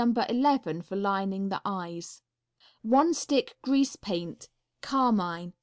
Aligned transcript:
11. 0.31 0.81
For 0.81 0.95
lining 0.95 1.49
the 1.49 1.61
eyes. 1.63 2.23
_One 2.83 3.13
Stick 3.13 3.57
Grease 3.61 3.95
Paint, 3.95 4.49
Carmine. 4.81 5.53